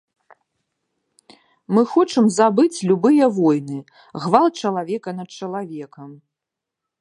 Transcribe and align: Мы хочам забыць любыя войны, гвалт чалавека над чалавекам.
Мы 1.77 1.81
хочам 1.91 2.25
забыць 2.37 2.83
любыя 2.93 3.25
войны, 3.37 3.77
гвалт 4.25 4.53
чалавека 4.67 5.09
над 5.19 5.29
чалавекам. 5.43 6.09